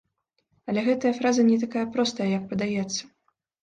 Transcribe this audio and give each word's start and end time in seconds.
Але 0.73 0.85
гэтая 0.87 1.13
фраза 1.19 1.47
не 1.51 1.59
такая 1.67 1.87
простая, 1.93 2.29
як 2.37 2.43
падаецца. 2.53 3.01